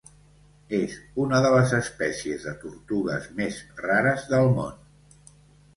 [0.77, 0.95] És
[1.25, 5.35] una de les espècies de tortugues més rares del món.